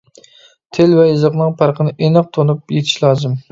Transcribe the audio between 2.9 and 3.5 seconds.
لازىم.